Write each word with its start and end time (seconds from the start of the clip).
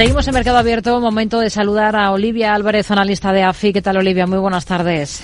Seguimos 0.00 0.26
en 0.26 0.32
Mercado 0.32 0.56
Abierto. 0.56 0.98
Momento 0.98 1.40
de 1.40 1.50
saludar 1.50 1.94
a 1.94 2.10
Olivia 2.10 2.54
Álvarez, 2.54 2.90
analista 2.90 3.34
de 3.34 3.42
AFI. 3.42 3.74
¿Qué 3.74 3.82
tal, 3.82 3.98
Olivia? 3.98 4.26
Muy 4.26 4.38
buenas 4.38 4.64
tardes. 4.64 5.22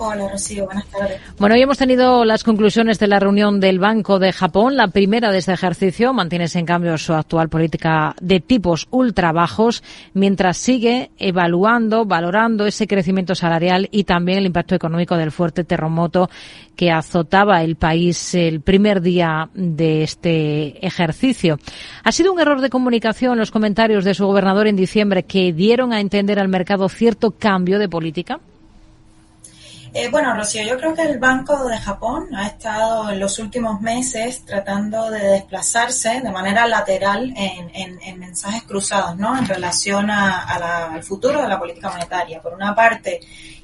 Hola. 0.00 0.26
Buenas 0.26 0.86
tardes. 0.86 1.20
Bueno, 1.38 1.56
hoy 1.56 1.62
hemos 1.62 1.76
tenido 1.76 2.24
las 2.24 2.44
conclusiones 2.44 3.00
de 3.00 3.08
la 3.08 3.18
reunión 3.18 3.58
del 3.58 3.80
Banco 3.80 4.20
de 4.20 4.32
Japón, 4.32 4.76
la 4.76 4.88
primera 4.88 5.32
de 5.32 5.38
este 5.38 5.52
ejercicio. 5.52 6.12
Mantiene 6.12 6.46
en 6.54 6.64
cambio 6.64 6.96
su 6.98 7.14
actual 7.14 7.48
política 7.48 8.14
de 8.20 8.38
tipos 8.38 8.86
ultra 8.90 9.32
bajos, 9.32 9.82
mientras 10.14 10.56
sigue 10.56 11.10
evaluando, 11.18 12.04
valorando 12.04 12.64
ese 12.66 12.86
crecimiento 12.86 13.34
salarial 13.34 13.88
y 13.90 14.04
también 14.04 14.38
el 14.38 14.46
impacto 14.46 14.76
económico 14.76 15.16
del 15.16 15.32
fuerte 15.32 15.64
terremoto 15.64 16.30
que 16.76 16.92
azotaba 16.92 17.64
el 17.64 17.74
país 17.74 18.36
el 18.36 18.60
primer 18.60 19.00
día 19.00 19.50
de 19.54 20.04
este 20.04 20.86
ejercicio. 20.86 21.58
Ha 22.04 22.12
sido 22.12 22.32
un 22.32 22.38
error 22.38 22.60
de 22.60 22.70
comunicación 22.70 23.36
los 23.36 23.50
comentarios 23.50 24.04
de 24.04 24.14
su 24.14 24.26
gobernador 24.26 24.68
en 24.68 24.76
diciembre 24.76 25.24
que 25.24 25.52
dieron 25.52 25.92
a 25.92 26.00
entender 26.00 26.38
al 26.38 26.46
mercado 26.46 26.88
cierto 26.88 27.32
cambio 27.32 27.80
de 27.80 27.88
política. 27.88 28.38
Eh, 29.94 30.08
bueno, 30.10 30.34
Rocío, 30.34 30.62
yo 30.64 30.76
creo 30.76 30.94
que 30.94 31.02
el 31.02 31.18
Banco 31.18 31.66
de 31.66 31.78
Japón 31.78 32.28
ha 32.34 32.46
estado 32.46 33.10
en 33.10 33.18
los 33.18 33.38
últimos 33.38 33.80
meses 33.80 34.44
tratando 34.44 35.10
de 35.10 35.20
desplazarse 35.20 36.20
de 36.20 36.30
manera 36.30 36.66
lateral 36.66 37.32
en, 37.34 38.18
mensajes 38.18 38.64
cruzados, 38.64 39.16
¿no? 39.16 39.36
En 39.38 39.46
relación 39.46 40.10
al 40.10 41.02
futuro 41.02 41.40
de 41.40 41.48
la 41.48 41.58
política 41.58 41.90
monetaria. 41.90 42.42
Por 42.42 42.52
una 42.52 42.74
parte, 42.74 43.20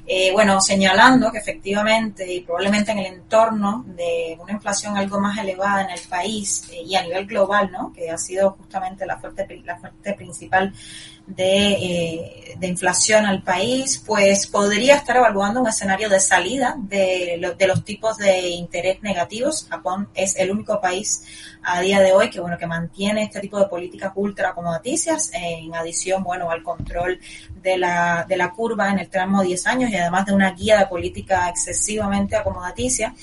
eh, 0.07 0.31
bueno, 0.33 0.61
señalando 0.61 1.31
que 1.31 1.39
efectivamente 1.39 2.31
y 2.31 2.41
probablemente 2.41 2.91
en 2.91 2.99
el 2.99 3.05
entorno 3.07 3.83
de 3.87 4.37
una 4.39 4.53
inflación 4.53 4.95
algo 4.95 5.19
más 5.19 5.37
elevada 5.39 5.83
en 5.83 5.89
el 5.89 5.99
país 6.07 6.69
eh, 6.71 6.83
y 6.83 6.95
a 6.95 7.01
nivel 7.01 7.25
global, 7.25 7.71
¿no? 7.71 7.91
Que 7.91 8.11
ha 8.11 8.17
sido 8.17 8.51
justamente 8.51 9.05
la 9.07 9.17
fuerte, 9.17 9.61
la 9.63 9.77
fuerte 9.77 10.13
principal 10.13 10.71
de, 11.25 11.71
eh, 11.71 12.55
de, 12.55 12.67
inflación 12.67 13.25
al 13.25 13.41
país, 13.41 14.03
pues 14.05 14.45
podría 14.45 14.97
estar 14.97 15.17
evaluando 15.17 15.59
un 15.59 15.67
escenario 15.67 16.07
de 16.07 16.19
salida 16.19 16.75
de, 16.77 17.53
de, 17.57 17.67
los 17.67 17.83
tipos 17.83 18.17
de 18.17 18.49
interés 18.49 19.01
negativos. 19.01 19.65
Japón 19.67 20.09
es 20.13 20.35
el 20.35 20.51
único 20.51 20.79
país 20.79 21.23
a 21.63 21.81
día 21.81 21.99
de 21.99 22.13
hoy 22.13 22.29
que 22.29 22.39
bueno 22.39 22.59
que 22.59 22.67
mantiene 22.67 23.23
este 23.23 23.39
tipo 23.39 23.59
de 23.59 23.65
políticas 23.65 24.11
ultra 24.15 24.49
acomodaticias, 24.49 25.31
en 25.33 25.73
adición 25.73 26.23
bueno 26.23 26.51
al 26.51 26.61
control 26.61 27.19
de 27.65 27.77
la, 27.79 28.25
de 28.29 28.37
la 28.37 28.51
curva 28.51 28.91
en 28.91 28.99
el 28.99 29.09
tramo 29.09 29.41
10 29.41 29.65
años 29.67 29.89
y 29.89 29.97
además 29.97 30.27
de 30.27 30.33
una 30.33 30.51
guía 30.51 30.77
de 30.77 30.85
política 30.85 31.49
excesivamente 31.49 32.35
acomodaticia 32.35 33.13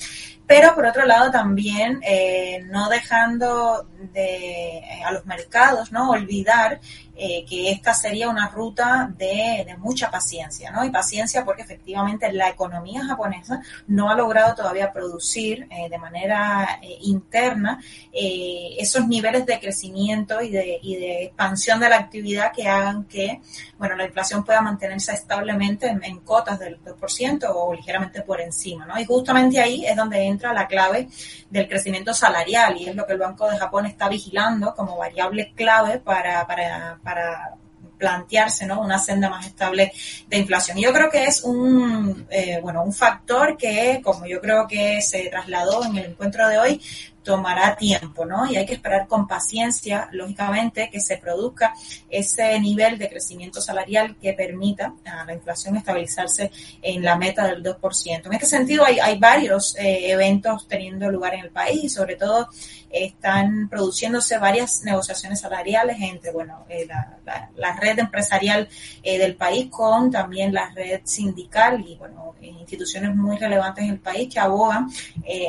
pero 0.53 0.75
por 0.75 0.85
otro 0.85 1.07
lado 1.07 1.31
también 1.31 2.01
eh, 2.03 2.63
no 2.67 2.91
dejando 2.91 3.89
de, 4.13 4.77
eh, 4.77 5.03
a 5.03 5.11
los 5.11 5.25
mercados 5.25 5.93
no 5.93 6.11
olvidar 6.11 6.79
eh, 7.17 7.45
que 7.49 7.71
esta 7.71 7.95
sería 7.95 8.29
una 8.29 8.49
ruta 8.49 9.11
de, 9.17 9.67
mucha 9.79 10.11
paciencia, 10.11 10.71
¿no? 10.71 10.85
Y 10.85 10.91
paciencia 10.91 11.45
porque 11.45 11.63
efectivamente 11.63 12.31
la 12.33 12.49
economía 12.49 13.05
japonesa 13.05 13.63
no 13.87 14.11
ha 14.11 14.15
logrado 14.15 14.55
todavía 14.55 14.93
producir 14.93 15.69
de 15.69 15.99
manera 15.99 16.81
interna 17.03 17.81
esos 18.13 19.07
niveles 19.07 19.45
de 19.45 19.61
crecimiento 19.61 20.41
y 20.41 20.51
de, 20.51 21.25
expansión 21.25 21.81
de 21.81 21.91
la 21.91 21.97
actividad 21.97 22.53
que 22.53 22.67
hagan 22.67 23.05
que, 23.05 23.41
bueno, 23.79 23.95
la 23.95 24.07
inflación 24.07 24.45
pueda 24.45 24.63
mantenerse 24.63 25.13
establemente 25.13 25.89
en, 25.89 26.03
en 26.03 26.21
cotas 26.21 26.59
del 26.59 26.83
2% 26.83 27.51
o 27.55 27.75
ligeramente 27.75 28.23
por 28.23 28.41
encima, 28.41 28.87
¿no? 28.87 28.99
Y 28.99 29.05
justamente 29.05 29.61
ahí 29.61 29.85
es 29.85 29.97
donde 29.97 30.25
entra 30.25 30.42
la 30.51 30.67
clave 30.67 31.09
del 31.51 31.69
crecimiento 31.69 32.15
salarial 32.15 32.75
y 32.79 32.89
es 32.89 32.97
lo 32.97 33.07
que 33.07 33.13
el 33.13 33.19
Banco 33.19 33.51
de 33.51 33.59
Japón 33.59 33.85
está 33.85 34.09
vigilando 34.09 34.75
como 34.75 34.97
variable 34.97 35.53
clave 35.55 35.99
para, 35.99 36.47
para 36.47 36.99
para 37.03 37.55
plantearse 38.03 38.67
¿no? 38.67 38.81
una 38.81 38.99
senda 38.99 39.31
más 39.31 39.47
estable 39.47 39.93
de 40.27 40.39
inflación. 40.39 40.77
Y 40.77 40.83
yo 40.83 40.93
creo 40.93 41.09
que 41.09 41.25
es 41.25 41.45
un, 41.45 42.27
eh, 42.31 42.59
bueno, 42.61 42.83
un 42.83 42.93
factor 42.93 43.57
que, 43.57 44.01
como 44.03 44.27
yo 44.27 44.41
creo 44.41 44.67
que 44.67 45.01
se 45.01 45.29
trasladó 45.29 45.85
en 45.85 45.97
el 45.99 46.07
encuentro 46.07 46.49
de 46.49 46.59
hoy, 46.59 46.83
tomará 47.23 47.77
tiempo, 47.77 48.25
¿no? 48.25 48.51
Y 48.51 48.57
hay 48.57 48.67
que 48.67 48.75
esperar 48.75 49.07
con 49.07 49.27
paciencia, 49.27 50.09
lógicamente, 50.13 50.91
que 50.91 51.01
se 51.01 51.17
produzca 51.19 51.73
ese 52.11 52.59
nivel 52.61 52.99
de 52.99 53.09
crecimiento 53.09 53.61
salarial 53.61 54.17
que 54.21 54.33
permita 54.33 54.95
a 55.05 55.25
la 55.25 55.35
inflación 55.35 55.77
estabilizarse 55.77 56.51
en 56.81 57.03
la 57.03 57.17
meta 57.17 57.47
del 57.47 57.63
2%. 57.63 58.27
En 58.27 58.33
este 58.33 58.47
sentido, 58.47 58.85
hay, 58.85 59.19
varios 59.19 59.77
eh, 59.77 60.11
eventos 60.11 60.67
teniendo 60.67 61.11
lugar 61.11 61.35
en 61.35 61.41
el 61.41 61.51
país, 61.51 61.93
sobre 61.93 62.17
todo 62.17 62.49
están 62.91 63.69
produciéndose 63.69 64.37
varias 64.39 64.83
negociaciones 64.83 65.41
salariales 65.41 65.97
entre, 66.01 66.33
bueno, 66.33 66.67
eh, 66.69 66.87
la, 66.87 67.77
red 67.77 67.99
empresarial 67.99 68.69
eh, 69.03 69.19
del 69.19 69.35
país 69.37 69.69
con 69.71 70.11
también 70.11 70.53
la 70.53 70.71
red 70.71 71.01
sindical 71.05 71.83
y, 71.87 71.97
bueno, 71.97 72.35
instituciones 72.41 73.15
muy 73.15 73.39
relevantes 73.39 73.85
en 73.85 73.91
el 73.91 73.99
país 74.01 74.33
que 74.33 74.41
abogan 74.41 74.89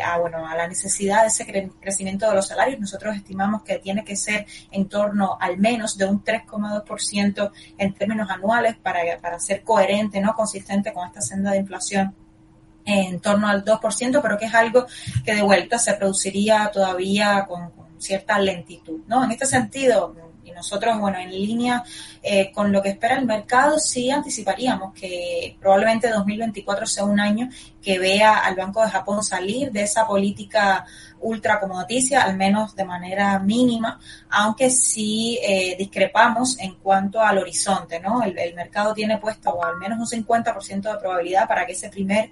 a, 0.06 0.18
bueno, 0.20 0.48
a 0.48 0.56
la 0.56 0.68
necesidad 0.68 1.22
de 1.22 1.28
ese 1.28 1.46
crecimiento 1.46 1.63
de 1.70 2.36
los 2.36 2.48
salarios. 2.48 2.80
Nosotros 2.80 3.16
estimamos 3.16 3.64
que 3.64 3.80
tiene 3.80 4.04
que 4.04 4.16
ser 4.16 4.46
en 4.72 4.88
torno 4.88 5.38
al 5.40 5.58
menos 5.58 5.98
de 5.98 6.06
un 6.06 6.24
3,2% 6.24 7.52
en 7.78 7.94
términos 7.94 8.30
anuales 8.30 8.76
para, 8.78 9.00
para 9.22 9.40
ser 9.40 9.64
coherente, 9.64 10.22
no 10.22 10.34
consistente 10.34 10.94
con 10.94 11.08
esta 11.08 11.22
senda 11.22 11.52
de 11.52 11.58
inflación 11.58 12.16
en 12.86 13.20
torno 13.20 13.48
al 13.48 13.64
2%, 13.64 14.22
pero 14.22 14.38
que 14.38 14.46
es 14.46 14.54
algo 14.54 14.86
que 15.24 15.36
de 15.36 15.42
vuelta 15.42 15.80
se 15.80 15.94
produciría 15.94 16.70
todavía 16.72 17.46
con 17.48 17.72
cierta 18.04 18.38
lentitud, 18.40 19.00
¿no? 19.08 19.24
En 19.24 19.32
este 19.32 19.46
sentido, 19.46 20.16
y 20.44 20.52
nosotros, 20.52 21.00
bueno, 21.00 21.18
en 21.20 21.32
línea 21.32 21.84
eh, 22.22 22.52
con 22.52 22.72
lo 22.72 22.82
que 22.82 22.90
espera 22.90 23.18
el 23.18 23.26
mercado, 23.26 23.80
sí 23.80 24.12
anticiparíamos 24.12 24.94
que 24.94 25.56
probablemente 25.60 26.10
2024 26.10 26.86
sea 26.86 27.06
un 27.06 27.20
año 27.20 27.50
que 27.82 27.98
vea 27.98 28.40
al 28.40 28.56
Banco 28.56 28.82
de 28.84 28.90
Japón 28.90 29.24
salir 29.24 29.72
de 29.72 29.84
esa 29.84 30.06
política 30.06 30.86
ultra 31.22 31.56
acomodaticia, 31.56 32.24
al 32.24 32.36
menos 32.36 32.76
de 32.76 32.84
manera 32.84 33.40
mínima, 33.40 34.00
aunque 34.30 34.70
sí 34.70 35.40
eh, 35.42 35.76
discrepamos 35.78 36.60
en 36.60 36.76
cuanto 36.76 37.22
al 37.22 37.38
horizonte, 37.38 38.00
¿no? 38.02 38.22
El, 38.22 38.38
el 38.38 38.54
mercado 38.56 38.94
tiene 38.94 39.18
puesto 39.18 39.52
o 39.52 39.64
al 39.64 39.78
menos 39.78 40.00
un 40.00 40.26
50% 40.26 40.82
de 40.82 40.98
probabilidad 40.98 41.48
para 41.48 41.66
que 41.66 41.72
ese 41.72 41.90
primer 41.90 42.30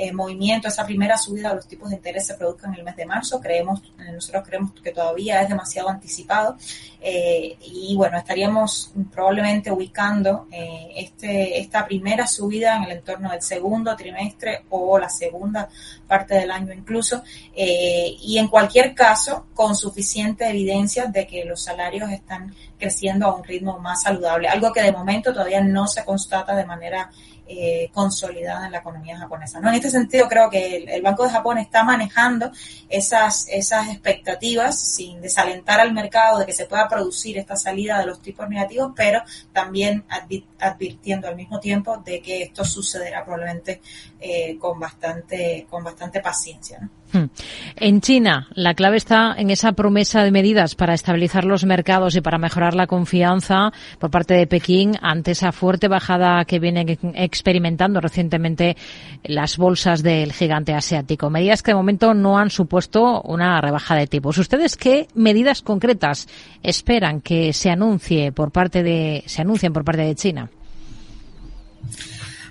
eh, 0.00 0.12
movimiento, 0.12 0.68
esa 0.68 0.86
primera 0.86 1.18
subida 1.18 1.48
de 1.48 1.56
los 1.56 1.66
tipos 1.66 1.90
de 1.90 1.96
interés 1.96 2.24
se 2.24 2.34
produzca 2.34 2.68
en 2.68 2.74
el 2.74 2.84
mes 2.84 2.94
de 2.94 3.04
marzo. 3.04 3.40
Creemos, 3.40 3.82
eh, 3.98 4.12
nosotros 4.12 4.44
creemos 4.46 4.70
que 4.80 4.92
todavía 4.92 5.42
es 5.42 5.48
demasiado 5.48 5.88
anticipado 5.88 6.56
eh, 7.00 7.56
y 7.60 7.96
bueno, 7.96 8.16
estaríamos 8.16 8.92
probablemente 9.12 9.72
ubicando 9.72 10.46
este, 10.94 11.58
esta 11.58 11.84
primera 11.84 12.28
subida 12.28 12.76
en 12.76 12.84
el 12.84 12.92
entorno 12.92 13.32
del 13.32 13.42
segundo 13.42 13.96
trimestre 13.96 14.64
o 14.70 15.00
la 15.00 15.08
segunda 15.08 15.68
parte 16.06 16.34
del 16.34 16.52
año 16.52 16.72
incluso 16.72 17.22
y 17.54 18.38
en 18.38 18.48
cualquier 18.48 18.94
caso 18.94 19.46
con 19.54 19.74
suficiente 19.74 20.48
evidencia 20.48 21.06
de 21.06 21.26
que 21.26 21.44
los 21.44 21.62
salarios 21.62 22.10
están 22.10 22.54
creciendo 22.78 23.26
a 23.26 23.34
un 23.34 23.44
ritmo 23.44 23.78
más 23.78 24.02
saludable, 24.02 24.48
algo 24.48 24.72
que 24.72 24.82
de 24.82 24.92
momento 24.92 25.32
todavía 25.32 25.60
no 25.60 25.86
se 25.86 26.04
constata 26.04 26.54
de 26.54 26.64
manera 26.64 27.10
eh, 27.50 27.88
consolidada 27.94 28.66
en 28.66 28.72
la 28.72 28.78
economía 28.78 29.16
japonesa. 29.16 29.58
¿no? 29.58 29.70
En 29.70 29.76
este 29.76 29.88
sentido, 29.88 30.28
creo 30.28 30.50
que 30.50 30.84
el, 30.84 31.00
Banco 31.00 31.24
de 31.24 31.30
Japón 31.30 31.56
está 31.56 31.82
manejando 31.82 32.52
esas, 32.90 33.48
esas 33.48 33.88
expectativas 33.88 34.78
sin 34.78 35.22
desalentar 35.22 35.80
al 35.80 35.94
mercado 35.94 36.38
de 36.38 36.44
que 36.44 36.52
se 36.52 36.66
pueda 36.66 36.86
producir 36.88 37.38
esta 37.38 37.56
salida 37.56 37.98
de 38.00 38.04
los 38.04 38.20
tipos 38.20 38.46
negativos, 38.50 38.92
pero 38.94 39.22
también 39.50 40.04
advi 40.10 40.46
advirtiendo 40.58 41.26
al 41.26 41.36
mismo 41.36 41.58
tiempo 41.58 41.96
de 41.96 42.20
que 42.20 42.42
esto 42.42 42.66
sucederá 42.66 43.24
probablemente 43.24 43.80
eh, 44.20 44.58
con, 44.58 44.78
bastante, 44.78 45.66
con 45.70 45.82
bastante 45.82 46.20
paciencia. 46.20 46.86
En 47.76 48.00
China, 48.00 48.48
la 48.54 48.74
clave 48.74 48.96
está 48.96 49.34
en 49.36 49.50
esa 49.50 49.72
promesa 49.72 50.24
de 50.24 50.30
medidas 50.30 50.74
para 50.74 50.94
estabilizar 50.94 51.44
los 51.44 51.64
mercados 51.64 52.16
y 52.16 52.20
para 52.20 52.38
mejorar 52.38 52.74
la 52.74 52.86
confianza 52.86 53.72
por 53.98 54.10
parte 54.10 54.34
de 54.34 54.46
Pekín 54.46 54.96
ante 55.00 55.32
esa 55.32 55.52
fuerte 55.52 55.88
bajada 55.88 56.44
que 56.44 56.58
vienen 56.58 56.98
experimentando 57.14 58.00
recientemente 58.00 58.76
las 59.24 59.56
bolsas 59.56 60.02
del 60.02 60.32
gigante 60.32 60.74
asiático. 60.74 61.30
Medidas 61.30 61.62
que 61.62 61.70
de 61.70 61.76
momento 61.76 62.14
no 62.14 62.38
han 62.38 62.50
supuesto 62.50 63.22
una 63.22 63.60
rebaja 63.60 63.94
de 63.94 64.06
tipos. 64.06 64.38
¿Ustedes 64.38 64.76
qué 64.76 65.08
medidas 65.14 65.62
concretas 65.62 66.28
esperan 66.62 67.20
que 67.20 67.52
se 67.52 67.70
anuncie 67.70 68.32
por 68.32 68.50
parte 68.50 68.82
de, 68.82 69.22
se 69.26 69.42
anuncien 69.42 69.72
por 69.72 69.84
parte 69.84 70.02
de 70.02 70.14
China? 70.14 70.50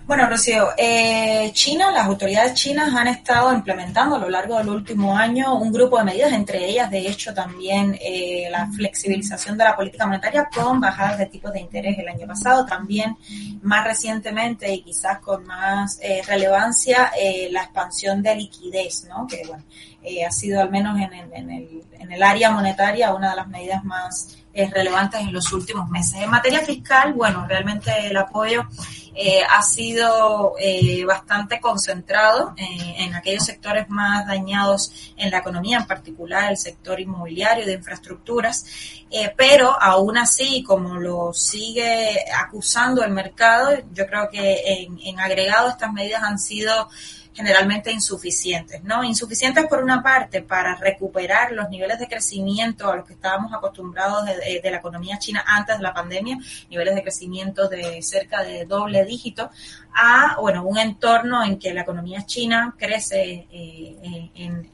Bueno, 0.08 0.30
Rocío, 0.30 0.70
eh, 0.78 1.52
China, 1.52 1.92
las 1.92 2.06
autoridades 2.06 2.54
chinas 2.54 2.96
han 2.96 3.08
estado 3.08 3.54
implementando 3.54 4.16
a 4.16 4.20
lo 4.20 4.30
largo 4.30 4.58
del 4.58 4.70
último 4.70 5.18
año 5.18 5.56
un 5.56 5.70
grupo 5.70 5.98
de 5.98 6.06
medidas, 6.06 6.32
entre 6.32 6.66
ellas, 6.66 6.90
de 6.90 7.10
hecho, 7.10 7.34
también 7.34 7.98
eh, 8.00 8.48
la 8.50 8.68
flexibilización 8.68 9.58
de 9.58 9.66
la 9.66 9.76
política 9.76 10.08
monetaria 10.08 10.48
con 10.48 10.80
bajadas 10.80 11.18
de 11.18 11.26
tipos 11.26 11.52
de 11.52 11.60
interés 11.60 12.00
el 12.00 12.08
año 12.08 12.26
pasado, 12.26 12.66
también 12.66 13.18
más 13.62 13.84
recientemente 13.84 14.74
y 14.74 14.82
quizás 14.82 15.20
con 15.20 15.46
más 15.46 16.00
eh, 16.02 16.22
relevancia 16.26 17.12
eh, 17.20 17.50
la 17.52 17.64
expansión 17.64 18.24
de 18.24 18.34
liquidez, 18.34 19.04
¿no? 19.10 19.28
Que 19.28 19.42
bueno, 19.46 19.66
eh, 20.04 20.24
ha 20.24 20.32
sido 20.32 20.62
al 20.62 20.72
menos 20.72 20.98
en, 21.02 21.14
en, 21.14 21.34
en, 21.34 21.50
el, 21.52 21.84
en 22.00 22.12
el 22.14 22.24
área 22.24 22.50
monetaria 22.50 23.14
una 23.14 23.32
de 23.32 23.36
las 23.36 23.48
medidas 23.50 23.84
más 23.84 24.38
relevantes 24.54 25.22
en 25.22 25.32
los 25.32 25.54
últimos 25.54 25.88
meses. 25.90 26.16
En 26.16 26.32
materia 26.32 26.62
fiscal, 26.62 27.14
bueno, 27.14 27.46
realmente 27.48 27.92
el 28.08 28.18
apoyo 28.18 28.66
eh, 29.20 29.42
ha 29.42 29.64
sido 29.64 30.54
eh, 30.60 31.04
bastante 31.04 31.60
concentrado 31.60 32.54
eh, 32.56 32.98
en 33.00 33.16
aquellos 33.16 33.46
sectores 33.46 33.90
más 33.90 34.28
dañados 34.28 35.14
en 35.18 35.32
la 35.32 35.40
economía, 35.40 35.80
en 35.80 35.88
particular 35.88 36.52
el 36.52 36.58
sector 36.58 37.00
inmobiliario 37.00 37.66
de 37.66 37.74
infraestructuras, 37.74 38.66
pero 39.36 39.82
aún 39.82 40.20
así, 40.20 40.62
como 40.62 41.00
lo 41.00 41.34
sigue 41.34 42.26
acusando 42.38 43.04
el 43.04 43.12
mercado, 43.12 43.72
yo 43.92 44.06
creo 44.06 44.30
que 44.30 44.86
en 45.04 45.20
agregado 45.20 45.70
estas 45.70 45.92
medidas 45.94 46.22
han 46.22 46.38
sido 46.38 46.90
generalmente 47.38 47.92
insuficientes, 47.92 48.84
¿no? 48.84 49.04
Insuficientes 49.04 49.68
por 49.68 49.84
una 49.84 50.02
parte 50.02 50.42
para 50.42 50.74
recuperar 50.74 51.52
los 51.52 51.70
niveles 51.70 52.00
de 52.00 52.08
crecimiento 52.08 52.92
a 52.92 52.96
los 52.96 53.06
que 53.06 53.14
estábamos 53.14 53.54
acostumbrados 53.54 54.26
de, 54.26 54.72
la 54.72 54.78
economía 54.78 55.20
china 55.20 55.44
antes 55.46 55.78
de 55.78 55.84
la 55.84 55.94
pandemia, 55.94 56.40
niveles 56.68 56.96
de 56.96 57.04
crecimiento 57.04 57.70
de 57.70 58.02
cerca 58.02 58.42
de 58.42 58.66
doble 58.66 59.06
dígito, 59.06 59.52
a, 59.94 60.36
bueno, 60.42 60.64
un 60.64 60.80
entorno 60.80 61.44
en 61.44 61.60
que 61.60 61.76
la 61.76 61.82
economía 61.82 62.26
china 62.26 62.74
crece 62.76 63.48
eh, 63.52 64.32
en, 64.34 64.72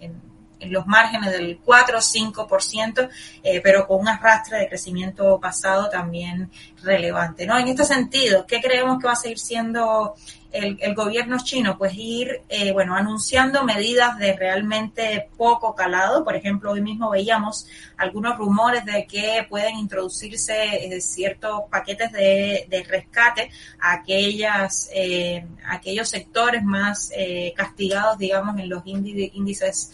en 0.64 0.72
los 0.72 0.88
márgenes 0.88 1.32
del 1.32 1.60
4 1.64 1.98
o 1.98 2.02
5%, 2.02 3.10
eh, 3.44 3.62
pero 3.62 3.86
con 3.86 4.00
un 4.00 4.08
arrastre 4.08 4.60
de 4.60 4.70
crecimiento 4.70 5.40
pasado 5.40 5.90
también 5.90 6.50
relevante. 6.82 7.46
¿no? 7.46 7.58
En 7.58 7.68
este 7.68 7.84
sentido, 7.84 8.46
¿qué 8.48 8.62
creemos 8.62 9.00
que 9.00 9.08
va 9.08 9.14
a 9.14 9.18
seguir 9.18 9.40
siendo 9.40 10.16
el, 10.54 10.96
gobierno 10.96 11.38
chino? 11.44 11.78
Pues 11.78 11.94
ir, 11.96 12.42
eh, 12.48 12.72
bueno, 12.72 12.96
anunciando 12.96 13.64
medidas 13.64 14.18
de 14.18 14.34
realmente 14.34 15.30
poco 15.36 15.76
calado. 15.76 16.24
Por 16.24 16.36
ejemplo, 16.36 16.72
hoy 16.72 16.82
mismo 16.82 17.10
veíamos 17.10 17.68
algunos 17.98 18.38
rumores 18.38 18.86
de 18.86 19.06
que 19.08 19.46
pueden 19.50 19.78
introducirse 19.78 20.54
eh, 20.96 21.02
ciertos 21.02 21.64
paquetes 21.70 22.12
de, 22.12 22.86
rescate 22.88 23.50
a 23.80 23.94
aquellas, 23.94 24.90
eh, 24.94 25.46
aquellos 25.68 26.10
sectores 26.10 26.64
más 26.64 27.12
castigados, 27.56 28.18
digamos, 28.18 28.58
en 28.60 28.70
los 28.70 28.84
índices 28.86 29.92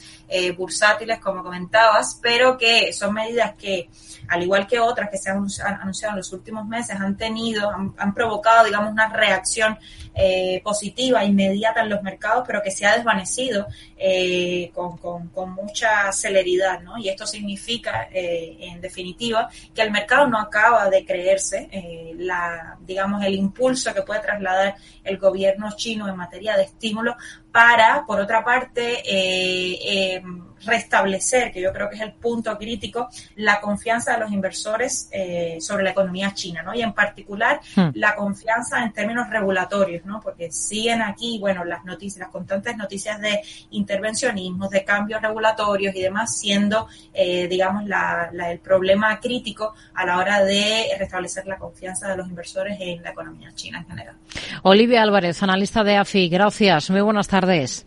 bursátiles, 0.57 1.19
como 1.19 1.44
comentabas, 1.44 2.19
pero 2.21 2.57
que 2.57 2.91
son 2.94 3.13
medidas 3.13 3.53
que, 3.56 3.89
al 4.27 4.44
igual 4.44 4.67
que 4.67 4.79
otras 4.79 5.09
que 5.09 5.17
se 5.17 5.29
han 5.29 5.38
anunciado 5.81 6.13
en 6.13 6.17
los 6.17 6.31
últimos 6.33 6.67
meses, 6.67 6.95
han 7.00 7.17
tenido, 7.17 7.69
han, 7.69 8.13
provocado, 8.13 8.65
digamos, 8.65 8.91
una 8.91 9.09
reacción 9.09 9.77
eh, 10.13 10.48
positiva, 10.63 11.23
inmediata 11.23 11.81
en 11.81 11.89
los 11.89 12.01
mercados, 12.01 12.43
pero 12.45 12.61
que 12.61 12.71
se 12.71 12.85
ha 12.85 12.95
desvanecido 12.95 13.67
eh, 13.97 14.71
con, 14.73 14.97
con, 14.97 15.51
mucha 15.53 16.11
celeridad, 16.11 16.81
¿no? 16.81 16.97
Y 16.97 17.09
esto 17.09 17.25
significa, 17.25 18.09
eh, 18.11 18.57
en 18.59 18.81
definitiva, 18.81 19.49
que 19.73 19.81
el 19.81 19.91
mercado 19.91 20.27
no 20.27 20.39
acaba 20.39 20.89
de 20.89 21.05
creerse 21.05 21.69
la, 22.17 22.77
digamos, 22.81 23.23
el 23.23 23.35
impulso 23.35 23.93
que 23.93 24.01
puede 24.01 24.21
trasladar 24.21 24.75
el 25.03 25.17
gobierno 25.17 25.69
chino 25.75 26.07
en 26.07 26.15
materia 26.15 26.55
de 26.55 26.63
estímulo 26.63 27.15
para, 27.51 28.05
por 28.05 28.19
otra 28.19 28.43
parte, 28.43 29.01
eh, 29.05 30.21
restablecer, 30.65 31.51
que 31.51 31.61
yo 31.61 31.71
creo 31.71 31.89
que 31.89 31.95
es 31.95 32.01
el 32.01 32.13
punto 32.13 32.57
crítico, 32.57 33.09
la 33.35 33.61
confianza 33.61 34.13
de 34.13 34.19
los 34.19 34.31
inversores 34.31 35.09
eh, 35.11 35.57
sobre 35.61 35.83
la 35.83 35.91
economía 35.91 36.33
china, 36.33 36.63
¿no? 36.63 36.73
Y 36.73 36.81
en 36.81 36.93
particular 36.93 37.61
hmm. 37.75 37.89
la 37.93 38.15
confianza 38.15 38.83
en 38.83 38.91
términos 38.93 39.29
regulatorios, 39.29 40.05
¿no? 40.05 40.19
Porque 40.19 40.51
siguen 40.51 41.01
aquí, 41.01 41.37
bueno, 41.39 41.63
las 41.63 41.85
noticias, 41.85 42.19
las 42.19 42.29
constantes 42.29 42.77
noticias 42.77 43.19
de 43.21 43.41
intervencionismos, 43.71 44.69
de 44.69 44.83
cambios 44.83 45.21
regulatorios 45.21 45.95
y 45.95 46.01
demás, 46.01 46.37
siendo, 46.37 46.87
eh, 47.13 47.47
digamos, 47.47 47.85
la, 47.85 48.31
el 48.49 48.59
problema 48.59 49.19
crítico 49.19 49.73
a 49.93 50.05
la 50.05 50.17
hora 50.17 50.43
de 50.43 50.87
restablecer 50.97 51.45
la 51.47 51.57
confianza 51.57 52.09
de 52.09 52.17
los 52.17 52.27
inversores 52.27 52.77
en 52.79 53.01
la 53.03 53.11
economía 53.11 53.51
china 53.53 53.79
en 53.79 53.87
general. 53.87 54.15
Olivia 54.63 55.01
Álvarez, 55.03 55.41
analista 55.43 55.83
de 55.83 55.97
AFI, 55.97 56.29
gracias. 56.29 56.89
Muy 56.89 57.01
buenas 57.01 57.27
tardes. 57.39 57.86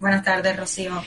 Buenas 0.00 0.22
tardes, 0.22 0.56
Rocío. 0.56 1.02